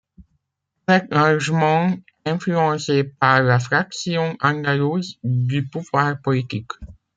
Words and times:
Elle 0.87 1.07
est 1.11 1.13
largement 1.13 1.93
influencée 2.25 3.03
par 3.03 3.43
la 3.43 3.59
fraction 3.59 4.35
andalouse 4.41 5.19
du 5.23 5.67
pouvoir 5.67 6.19
politique. 6.21 6.71